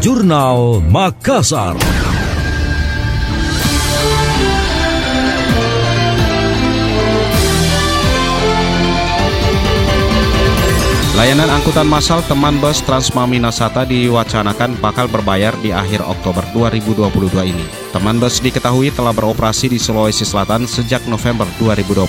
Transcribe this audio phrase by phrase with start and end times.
[0.00, 1.74] Jurnal Makassar.
[11.18, 17.66] Layanan angkutan massal teman bus Transmami Nasata diwacanakan bakal berbayar di akhir Oktober 2022 ini.
[17.90, 22.06] Teman bus diketahui telah beroperasi di Sulawesi Selatan sejak November 2021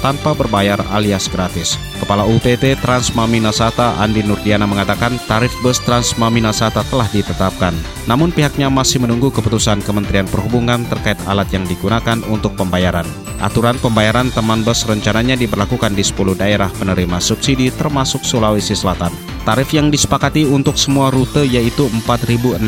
[0.00, 1.76] tanpa berbayar alias gratis.
[2.00, 7.76] Kepala UPT Transmami Nasata Andi Nurdiana mengatakan tarif bus Transmami Nasata telah ditetapkan.
[8.08, 13.27] Namun pihaknya masih menunggu keputusan Kementerian Perhubungan terkait alat yang digunakan untuk pembayaran.
[13.38, 19.14] Aturan pembayaran teman bus rencananya diberlakukan di 10 daerah penerima subsidi termasuk Sulawesi Selatan.
[19.46, 22.58] Tarif yang disepakati untuk semua rute yaitu 4.600.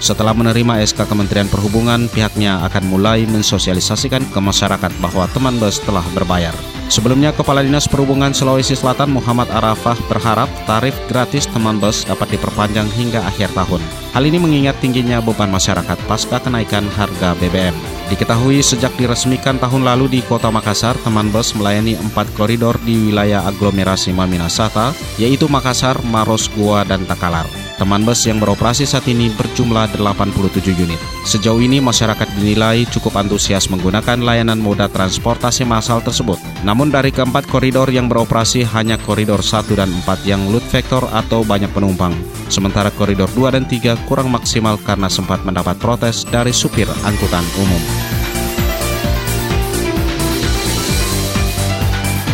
[0.00, 6.04] Setelah menerima SK Kementerian Perhubungan, pihaknya akan mulai mensosialisasikan ke masyarakat bahwa teman bus telah
[6.16, 6.56] berbayar.
[6.86, 12.86] Sebelumnya, Kepala Dinas Perhubungan Sulawesi Selatan Muhammad Arafah berharap tarif gratis teman bus dapat diperpanjang
[12.94, 13.82] hingga akhir tahun.
[14.14, 17.74] Hal ini mengingat tingginya beban masyarakat pasca kenaikan harga BBM.
[18.06, 23.42] Diketahui sejak diresmikan tahun lalu di Kota Makassar, teman bus melayani empat koridor di wilayah
[23.50, 27.65] aglomerasi Maminasata, yaitu Makassar, Maros, Goa, dan Takalar.
[27.76, 30.96] Teman bus yang beroperasi saat ini berjumlah 87 unit.
[31.28, 36.40] Sejauh ini masyarakat dinilai cukup antusias menggunakan layanan moda transportasi massal tersebut.
[36.64, 41.44] Namun dari keempat koridor yang beroperasi hanya koridor 1 dan 4 yang load factor atau
[41.44, 42.16] banyak penumpang.
[42.48, 48.15] Sementara koridor 2 dan 3 kurang maksimal karena sempat mendapat protes dari supir angkutan umum.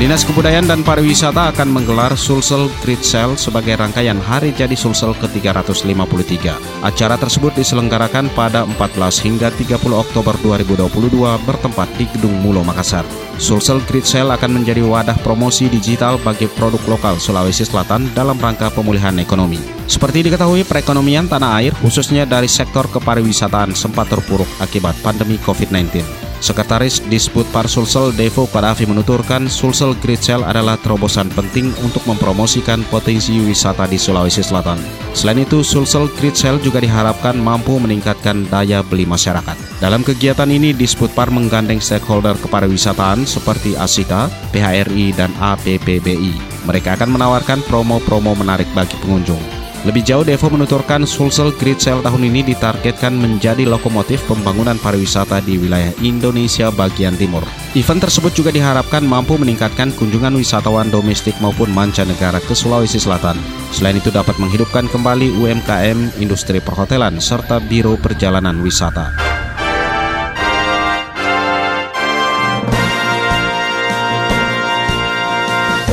[0.02, 6.58] Dinas Kebudayaan dan Pariwisata akan menggelar Sulsel Great Sale sebagai rangkaian Hari Jadi Sulsel ke-353.
[6.82, 13.06] Acara tersebut diselenggarakan pada 14 hingga 30 Oktober 2022 bertempat di Gedung Mulo Makassar.
[13.38, 18.74] Sulsel Great Sale akan menjadi wadah promosi digital bagi produk lokal Sulawesi Selatan dalam rangka
[18.74, 19.62] pemulihan ekonomi.
[19.86, 26.31] Seperti diketahui, perekonomian tanah air, khususnya dari sektor kepariwisataan, sempat terpuruk akibat pandemi COVID-19.
[26.42, 32.82] Sekretaris Disput Par Sulsel Devo Padavi menuturkan Sulsel Great Sale adalah terobosan penting untuk mempromosikan
[32.90, 34.82] potensi wisata di Sulawesi Selatan.
[35.14, 39.54] Selain itu, Sulsel Great Sale juga diharapkan mampu meningkatkan daya beli masyarakat.
[39.78, 46.66] Dalam kegiatan ini, Disput Par menggandeng stakeholder kepariwisataan seperti ASIKA, PHRI, dan APPBI.
[46.66, 49.61] Mereka akan menawarkan promo-promo menarik bagi pengunjung.
[49.82, 55.58] Lebih jauh, Devo menuturkan Sulsel Great Sale tahun ini ditargetkan menjadi lokomotif pembangunan pariwisata di
[55.58, 57.42] wilayah Indonesia bagian timur.
[57.74, 63.34] Event tersebut juga diharapkan mampu meningkatkan kunjungan wisatawan domestik maupun mancanegara ke Sulawesi Selatan.
[63.74, 69.10] Selain itu dapat menghidupkan kembali UMKM, industri perhotelan, serta biro perjalanan wisata.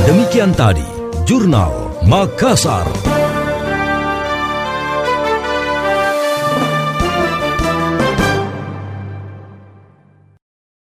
[0.06, 0.86] Demikian tadi,
[1.26, 3.19] Jurnal Makassar.